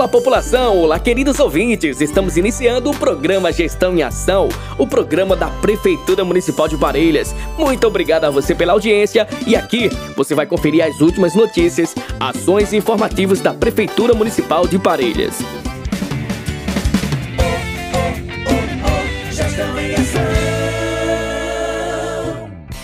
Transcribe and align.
Olá, 0.00 0.08
população! 0.08 0.78
Olá, 0.78 0.98
queridos 0.98 1.38
ouvintes! 1.40 2.00
Estamos 2.00 2.38
iniciando 2.38 2.88
o 2.88 2.96
programa 2.96 3.52
Gestão 3.52 3.94
em 3.94 4.02
Ação, 4.02 4.48
o 4.78 4.86
programa 4.86 5.36
da 5.36 5.48
Prefeitura 5.48 6.24
Municipal 6.24 6.66
de 6.66 6.78
Parelhas. 6.78 7.34
Muito 7.58 7.86
obrigado 7.86 8.24
a 8.24 8.30
você 8.30 8.54
pela 8.54 8.72
audiência 8.72 9.28
e 9.46 9.54
aqui 9.54 9.90
você 10.16 10.34
vai 10.34 10.46
conferir 10.46 10.82
as 10.82 11.02
últimas 11.02 11.34
notícias, 11.34 11.94
ações 12.18 12.72
e 12.72 12.78
informativos 12.78 13.40
da 13.40 13.52
Prefeitura 13.52 14.14
Municipal 14.14 14.66
de 14.66 14.78
Parelhas. 14.78 15.34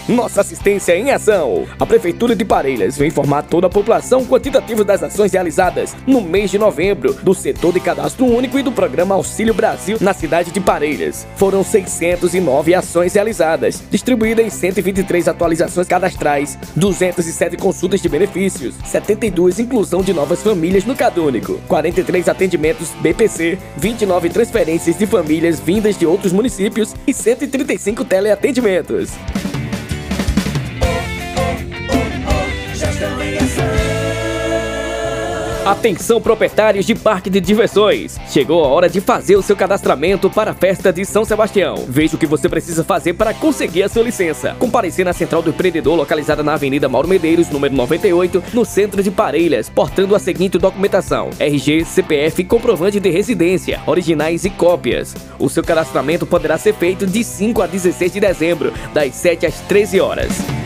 Nossa 0.08 0.40
assistência 0.40 0.96
em 0.96 1.10
ação. 1.10 1.66
A 1.80 1.84
Prefeitura 1.84 2.36
de 2.36 2.44
Parelhas 2.44 2.96
vem 2.96 3.08
informar 3.08 3.42
toda 3.42 3.66
a 3.66 3.70
população 3.70 4.24
quantitativo 4.24 4.84
das 4.84 5.02
ações 5.02 5.32
realizadas 5.32 5.96
no 6.06 6.20
mês 6.20 6.48
de 6.48 6.58
novembro 6.58 7.12
do 7.12 7.34
setor 7.34 7.72
de 7.72 7.80
cadastro 7.80 8.24
único 8.24 8.56
e 8.56 8.62
do 8.62 8.70
programa 8.70 9.16
Auxílio 9.16 9.52
Brasil 9.52 9.98
na 10.00 10.14
cidade 10.14 10.52
de 10.52 10.60
Parelhas. 10.60 11.26
Foram 11.34 11.64
609 11.64 12.72
ações 12.72 13.14
realizadas, 13.14 13.82
distribuídas 13.90 14.46
em 14.46 14.50
123 14.50 15.26
atualizações 15.26 15.88
cadastrais, 15.88 16.56
207 16.76 17.56
consultas 17.56 18.00
de 18.00 18.08
benefícios, 18.08 18.76
72 18.84 19.58
inclusão 19.58 20.02
de 20.02 20.12
novas 20.12 20.40
famílias 20.40 20.84
no 20.84 20.94
Cadúnico, 20.94 21.60
43 21.66 22.28
atendimentos 22.28 22.90
BPC, 23.00 23.58
29 23.76 24.30
transferências 24.30 24.96
de 24.96 25.06
famílias 25.06 25.58
vindas 25.58 25.98
de 25.98 26.06
outros 26.06 26.32
municípios 26.32 26.94
e 27.08 27.12
135 27.12 28.04
teleatendimentos. 28.04 29.10
Atenção 35.66 36.20
proprietários 36.20 36.86
de 36.86 36.94
parque 36.94 37.28
de 37.28 37.40
diversões! 37.40 38.20
Chegou 38.28 38.64
a 38.64 38.68
hora 38.68 38.88
de 38.88 39.00
fazer 39.00 39.34
o 39.34 39.42
seu 39.42 39.56
cadastramento 39.56 40.30
para 40.30 40.52
a 40.52 40.54
festa 40.54 40.92
de 40.92 41.04
São 41.04 41.24
Sebastião. 41.24 41.84
Veja 41.88 42.14
o 42.14 42.18
que 42.18 42.24
você 42.24 42.48
precisa 42.48 42.84
fazer 42.84 43.14
para 43.14 43.34
conseguir 43.34 43.82
a 43.82 43.88
sua 43.88 44.04
licença. 44.04 44.54
Comparecer 44.60 45.04
na 45.04 45.12
Central 45.12 45.42
do 45.42 45.50
Empreendedor, 45.50 45.96
localizada 45.96 46.40
na 46.40 46.54
Avenida 46.54 46.88
Mauro 46.88 47.08
Medeiros, 47.08 47.50
número 47.50 47.74
98, 47.74 48.44
no 48.54 48.64
centro 48.64 49.02
de 49.02 49.10
Parelhas, 49.10 49.68
portando 49.68 50.14
a 50.14 50.20
seguinte 50.20 50.56
documentação: 50.56 51.30
RG, 51.40 51.84
CPF, 51.84 52.44
comprovante 52.44 53.00
de 53.00 53.10
residência, 53.10 53.80
originais 53.88 54.44
e 54.44 54.50
cópias. 54.50 55.16
O 55.36 55.48
seu 55.48 55.64
cadastramento 55.64 56.24
poderá 56.24 56.56
ser 56.56 56.74
feito 56.74 57.04
de 57.04 57.24
5 57.24 57.60
a 57.60 57.66
16 57.66 58.12
de 58.12 58.20
dezembro, 58.20 58.72
das 58.94 59.16
7 59.16 59.46
às 59.46 59.60
13 59.62 59.98
horas. 59.98 60.65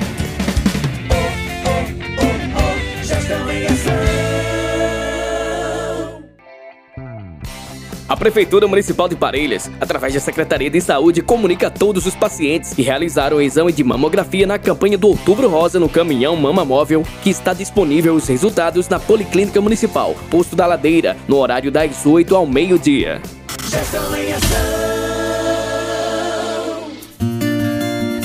A 8.11 8.17
Prefeitura 8.17 8.67
Municipal 8.67 9.09
de 9.09 9.15
Parelhas, 9.15 9.71
através 9.81 10.13
da 10.13 10.19
Secretaria 10.19 10.69
de 10.69 10.81
Saúde, 10.81 11.23
comunica 11.23 11.69
a 11.69 11.71
todos 11.71 12.07
os 12.07 12.17
pacientes 12.17 12.75
que 12.75 12.83
realizaram 12.83 13.37
o 13.37 13.41
exame 13.41 13.73
de 13.73 13.85
mamografia 13.85 14.49
na 14.49 14.59
campanha 14.59 14.99
do 14.99 15.07
Outubro 15.07 15.49
Rosa 15.49 15.79
no 15.79 15.89
caminhão 15.89 16.35
Mama 16.35 16.65
Móvel, 16.65 17.05
que 17.23 17.31
está 17.31 17.55
disponível 17.55 18.17
os 18.17 18.27
resultados 18.27 18.89
na 18.89 18.99
Policlínica 18.99 19.61
Municipal, 19.61 20.17
posto 20.29 20.57
da 20.57 20.67
Ladeira, 20.67 21.17
no 21.29 21.37
horário 21.37 21.71
das 21.71 22.05
8 22.05 22.35
ao 22.35 22.45
meio-dia. 22.45 23.23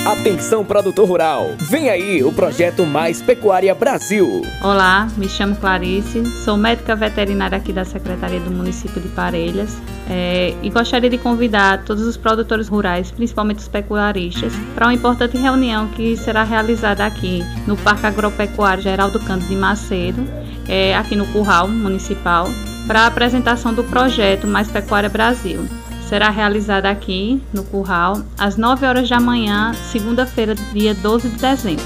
Atenção, 0.05 0.63
produtor 0.63 1.09
rural! 1.09 1.55
Vem 1.57 1.89
aí 1.89 2.23
o 2.23 2.31
projeto 2.31 2.85
Mais 2.85 3.23
Pecuária 3.23 3.73
Brasil. 3.73 4.43
Olá, 4.61 5.07
me 5.17 5.27
chamo 5.27 5.55
Clarice, 5.55 6.23
sou 6.43 6.55
médica 6.55 6.95
veterinária 6.95 7.57
aqui 7.57 7.73
da 7.73 7.83
Secretaria 7.83 8.39
do 8.39 8.51
Município 8.51 9.01
de 9.01 9.07
Parelhas 9.07 9.75
é, 10.07 10.53
e 10.61 10.69
gostaria 10.69 11.09
de 11.09 11.17
convidar 11.17 11.83
todos 11.85 12.03
os 12.03 12.17
produtores 12.17 12.67
rurais, 12.67 13.09
principalmente 13.09 13.57
os 13.57 13.67
pecuaristas, 13.67 14.53
para 14.75 14.85
uma 14.85 14.93
importante 14.93 15.39
reunião 15.39 15.87
que 15.87 16.15
será 16.15 16.43
realizada 16.43 17.03
aqui 17.03 17.43
no 17.65 17.75
Parque 17.75 18.05
Agropecuário 18.05 18.83
Geraldo 18.83 19.19
Canto 19.21 19.45
de 19.45 19.55
Macedo, 19.55 20.23
é, 20.67 20.95
aqui 20.95 21.15
no 21.15 21.25
Curral 21.25 21.67
Municipal, 21.67 22.47
para 22.85 23.01
a 23.01 23.07
apresentação 23.07 23.73
do 23.73 23.83
projeto 23.83 24.45
Mais 24.45 24.67
Pecuária 24.67 25.09
Brasil 25.09 25.67
será 26.07 26.29
realizada 26.29 26.89
aqui 26.89 27.41
no 27.53 27.63
Curral 27.63 28.21
às 28.37 28.57
9 28.57 28.85
horas 28.85 29.09
da 29.09 29.19
manhã, 29.19 29.73
segunda-feira, 29.91 30.55
dia 30.73 30.93
12 30.93 31.29
de 31.29 31.37
dezembro. 31.37 31.85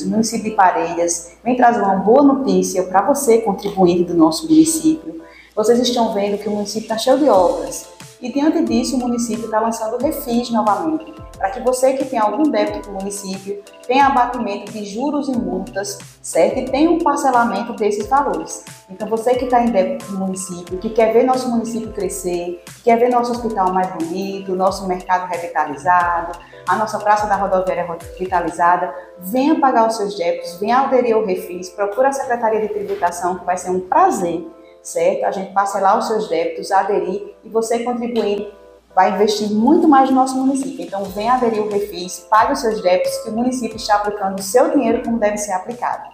Município 0.05 0.49
de 0.49 0.55
Parelhas 0.55 1.33
vem 1.43 1.55
trazer 1.55 1.81
uma 1.81 1.95
boa 1.95 2.23
notícia 2.23 2.83
para 2.83 3.05
você, 3.05 3.39
contribuinte 3.39 4.03
do 4.03 4.15
nosso 4.15 4.49
município. 4.49 5.21
Vocês 5.55 5.79
estão 5.79 6.13
vendo 6.13 6.37
que 6.37 6.49
o 6.49 6.51
município 6.51 6.83
está 6.83 6.97
cheio 6.97 7.19
de 7.19 7.29
obras 7.29 7.98
e, 8.21 8.31
diante 8.31 8.63
disso, 8.65 8.97
o 8.97 8.99
município 8.99 9.45
está 9.45 9.59
lançando 9.59 9.97
Refis 9.97 10.49
novamente, 10.49 11.13
para 11.37 11.51
que 11.51 11.61
você 11.61 11.93
que 11.93 12.03
tem 12.03 12.19
algum 12.19 12.43
débito 12.43 12.89
com 12.89 12.91
o 12.91 12.99
município 12.99 13.63
tenha 13.87 14.07
abatimento 14.07 14.71
de 14.73 14.83
juros 14.83 15.29
e 15.29 15.31
multas, 15.31 15.97
certo? 16.21 16.59
E 16.59 16.65
tenha 16.65 16.91
um 16.91 16.99
parcelamento 16.99 17.73
desses 17.73 18.07
valores. 18.07 18.65
Então, 18.89 19.07
você 19.07 19.35
que 19.35 19.45
está 19.45 19.63
em 19.63 19.71
débito 19.71 20.05
com 20.05 20.13
o 20.13 20.17
município, 20.17 20.77
que 20.79 20.89
quer 20.89 21.13
ver 21.13 21.23
nosso 21.23 21.49
município 21.49 21.93
crescer, 21.93 22.61
que 22.65 22.83
quer 22.83 22.97
ver 22.97 23.09
nosso 23.09 23.31
hospital 23.31 23.71
mais 23.71 23.87
bonito, 23.93 24.53
nosso 24.53 24.85
mercado 24.85 25.25
revitalizado, 25.29 26.37
a 26.67 26.75
nossa 26.75 26.99
praça 26.99 27.25
da 27.25 27.35
rodoviária 27.35 27.87
revitalizada, 27.87 28.93
venha 29.19 29.59
pagar 29.59 29.87
os 29.87 29.95
seus 29.95 30.17
débitos, 30.17 30.59
venha 30.59 30.79
aderir 30.79 31.15
ao 31.15 31.25
Refis, 31.25 31.69
procura 31.69 32.09
a 32.09 32.11
Secretaria 32.11 32.61
de 32.61 32.67
Tributação, 32.67 33.39
que 33.39 33.45
vai 33.45 33.57
ser 33.57 33.69
um 33.71 33.79
prazer, 33.79 34.45
certo? 34.83 35.23
A 35.23 35.31
gente 35.31 35.53
parcelar 35.53 35.97
os 35.97 36.07
seus 36.07 36.27
débitos, 36.27 36.71
aderir 36.71 37.28
e 37.43 37.49
você 37.49 37.79
contribuir 37.79 38.53
vai 38.95 39.13
investir 39.13 39.49
muito 39.49 39.87
mais 39.87 40.09
no 40.09 40.15
nosso 40.15 40.35
município. 40.35 40.83
Então, 40.83 41.03
venha 41.05 41.33
aderir 41.33 41.61
ao 41.61 41.69
Refis, 41.69 42.25
pague 42.29 42.53
os 42.53 42.59
seus 42.59 42.81
débitos, 42.81 43.15
que 43.19 43.29
o 43.29 43.33
município 43.33 43.77
está 43.77 43.95
aplicando 43.95 44.39
o 44.39 44.41
seu 44.41 44.71
dinheiro 44.71 45.03
como 45.03 45.19
deve 45.19 45.37
ser 45.37 45.53
aplicado. 45.53 46.09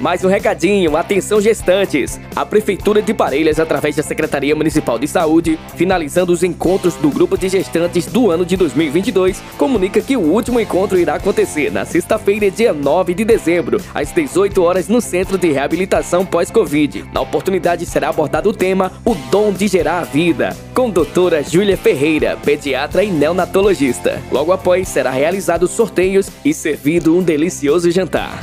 Mais 0.00 0.24
um 0.24 0.28
recadinho, 0.28 0.96
atenção 0.96 1.40
gestantes! 1.40 2.20
A 2.34 2.44
Prefeitura 2.44 3.00
de 3.00 3.14
Parelhas, 3.14 3.60
através 3.60 3.94
da 3.94 4.02
Secretaria 4.02 4.54
Municipal 4.54 4.98
de 4.98 5.06
Saúde, 5.06 5.58
finalizando 5.76 6.32
os 6.32 6.42
encontros 6.42 6.94
do 6.94 7.10
grupo 7.10 7.38
de 7.38 7.48
gestantes 7.48 8.06
do 8.06 8.30
ano 8.30 8.44
de 8.44 8.56
2022, 8.56 9.40
comunica 9.56 10.00
que 10.00 10.16
o 10.16 10.20
último 10.20 10.58
encontro 10.58 10.98
irá 10.98 11.14
acontecer 11.14 11.70
na 11.70 11.84
sexta-feira, 11.84 12.50
dia 12.50 12.72
9 12.72 13.14
de 13.14 13.24
dezembro, 13.24 13.80
às 13.94 14.10
18 14.10 14.60
horas 14.62 14.88
no 14.88 15.00
Centro 15.00 15.38
de 15.38 15.52
Reabilitação 15.52 16.26
Pós-Covid. 16.26 17.04
Na 17.12 17.20
oportunidade 17.20 17.86
será 17.86 18.08
abordado 18.08 18.50
o 18.50 18.54
tema 18.54 18.92
O 19.04 19.14
Dom 19.30 19.52
de 19.52 19.68
Gerar 19.68 20.00
a 20.00 20.04
Vida, 20.04 20.56
com 20.74 20.90
doutora 20.90 21.42
Júlia 21.42 21.76
Ferreira, 21.76 22.36
pediatra 22.44 23.04
e 23.04 23.12
neonatologista. 23.12 24.20
Logo 24.32 24.50
após 24.50 24.88
será 24.88 25.10
realizado 25.10 25.68
sorteios 25.68 26.28
e 26.44 26.52
servido 26.52 27.16
um 27.16 27.22
delicioso 27.22 27.90
jantar. 27.92 28.40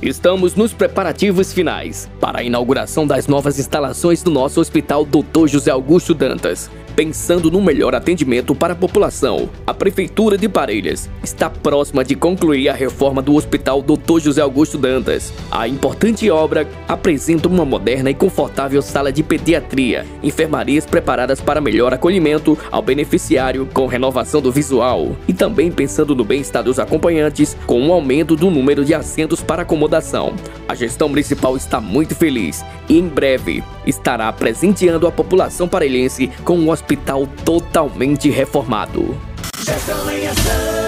Estamos 0.00 0.54
nos 0.54 0.72
preparativos 0.72 1.52
finais 1.52 2.08
para 2.18 2.40
a 2.40 2.42
inauguração 2.42 3.06
das 3.06 3.26
novas 3.26 3.58
instalações 3.58 4.22
do 4.22 4.30
nosso 4.30 4.60
Hospital 4.60 5.04
Dr. 5.04 5.46
José 5.46 5.70
Augusto 5.70 6.14
Dantas. 6.14 6.70
Pensando 6.98 7.48
no 7.48 7.62
melhor 7.62 7.94
atendimento 7.94 8.56
para 8.56 8.72
a 8.72 8.76
população, 8.76 9.48
a 9.64 9.72
Prefeitura 9.72 10.36
de 10.36 10.48
Parelhas 10.48 11.08
está 11.22 11.48
próxima 11.48 12.02
de 12.04 12.16
concluir 12.16 12.68
a 12.68 12.74
reforma 12.74 13.22
do 13.22 13.36
Hospital 13.36 13.80
Dr. 13.80 14.18
José 14.18 14.42
Augusto 14.42 14.76
Dantas. 14.76 15.32
A 15.48 15.68
importante 15.68 16.28
obra 16.28 16.68
apresenta 16.88 17.46
uma 17.46 17.64
moderna 17.64 18.10
e 18.10 18.14
confortável 18.14 18.82
sala 18.82 19.12
de 19.12 19.22
pediatria, 19.22 20.04
enfermarias 20.24 20.84
preparadas 20.84 21.40
para 21.40 21.60
melhor 21.60 21.94
acolhimento 21.94 22.58
ao 22.68 22.82
beneficiário 22.82 23.68
com 23.72 23.86
renovação 23.86 24.42
do 24.42 24.50
visual 24.50 25.14
e 25.28 25.32
também 25.32 25.70
pensando 25.70 26.16
no 26.16 26.24
bem-estar 26.24 26.64
dos 26.64 26.80
acompanhantes 26.80 27.56
com 27.64 27.80
um 27.80 27.92
aumento 27.92 28.34
do 28.34 28.50
número 28.50 28.84
de 28.84 28.92
assentos 28.92 29.40
para 29.40 29.62
acomodação. 29.62 30.34
A 30.68 30.74
gestão 30.74 31.08
municipal 31.08 31.56
está 31.56 31.80
muito 31.80 32.14
feliz 32.14 32.62
e 32.90 32.98
em 32.98 33.08
breve 33.08 33.64
estará 33.86 34.30
presenteando 34.30 35.06
a 35.06 35.10
população 35.10 35.66
parelhense 35.66 36.28
com 36.44 36.58
um 36.58 36.70
hospital 36.70 37.26
totalmente 37.42 38.28
reformado. 38.28 39.16
Gestão 39.64 40.10
em 40.10 40.26
ação. 40.26 40.87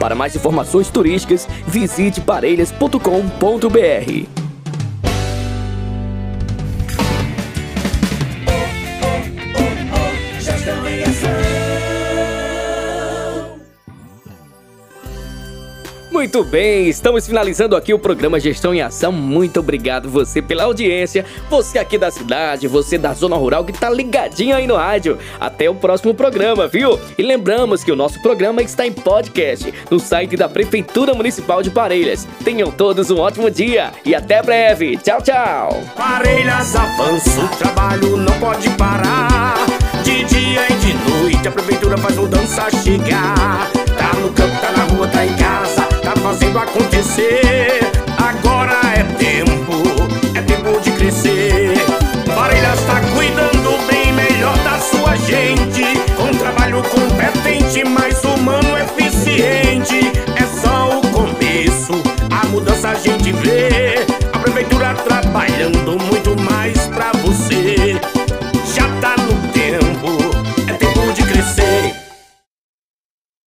Para 0.00 0.14
mais 0.14 0.34
informações 0.34 0.88
turísticas, 0.88 1.46
visite 1.68 2.22
parelhas.com.br. 2.22 4.49
Muito 16.20 16.44
bem, 16.44 16.86
estamos 16.86 17.26
finalizando 17.26 17.74
aqui 17.74 17.94
o 17.94 17.98
programa 17.98 18.38
Gestão 18.38 18.74
em 18.74 18.82
Ação. 18.82 19.10
Muito 19.10 19.58
obrigado 19.58 20.10
você 20.10 20.42
pela 20.42 20.64
audiência, 20.64 21.24
você 21.48 21.78
aqui 21.78 21.96
da 21.96 22.10
cidade, 22.10 22.68
você 22.68 22.98
da 22.98 23.14
zona 23.14 23.36
rural 23.36 23.64
que 23.64 23.72
tá 23.72 23.88
ligadinho 23.88 24.54
aí 24.54 24.66
no 24.66 24.76
rádio. 24.76 25.16
Até 25.40 25.70
o 25.70 25.74
próximo 25.74 26.12
programa, 26.12 26.68
viu? 26.68 27.00
E 27.16 27.22
lembramos 27.22 27.82
que 27.82 27.90
o 27.90 27.96
nosso 27.96 28.20
programa 28.20 28.60
está 28.60 28.86
em 28.86 28.92
podcast 28.92 29.72
no 29.90 29.98
site 29.98 30.36
da 30.36 30.46
Prefeitura 30.46 31.14
Municipal 31.14 31.62
de 31.62 31.70
Parelhas. 31.70 32.28
Tenham 32.44 32.70
todos 32.70 33.10
um 33.10 33.18
ótimo 33.18 33.50
dia 33.50 33.90
e 34.04 34.14
até 34.14 34.42
breve. 34.42 34.98
Tchau, 34.98 35.22
tchau. 35.22 35.82
Parelhas 35.96 36.76
avança, 36.76 37.40
o 37.40 37.48
trabalho 37.56 38.18
não 38.18 38.38
pode 38.38 38.68
parar. 38.76 39.54
De 40.04 40.22
dia 40.24 40.66
e 40.68 40.74
de 40.74 40.92
noite 41.10 41.48
a 41.48 41.50
prefeitura 41.50 41.96
faz 41.96 42.14
mudança 42.14 42.68
chegar. 42.84 43.39
competente, 57.10 57.84
mais 57.84 58.22
humano 58.24 58.69